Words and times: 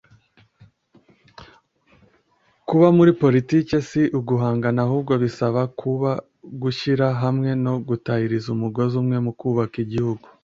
kuba 2.67 2.87
muri 2.97 3.11
politiki 3.21 3.73
si 3.89 4.01
uguhangana, 4.19 4.79
ahubwo 4.85 5.13
bisaba 5.23 5.61
kuba 5.79 6.11
gushyira 6.61 7.07
hamwe 7.21 7.49
no 7.65 7.73
gutahiriza 7.87 8.47
umugozi 8.55 8.93
umwe 9.01 9.17
mu 9.25 9.33
kubaka 9.39 9.75
igihugu. 9.85 10.27